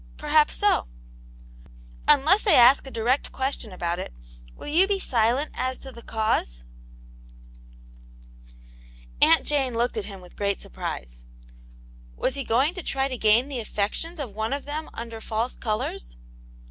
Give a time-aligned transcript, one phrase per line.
[0.01, 0.87] '*'* Perhaps so."
[1.27, 1.69] *"
[2.07, 4.11] Unless they ask a direct question about it,
[4.55, 6.63] will you be silent as to the cause?"
[9.21, 11.23] Aunt Jane looked at him with great surprise.
[12.15, 15.55] Was he going to try to gain the affections of one of them under false
[15.55, 16.17] colors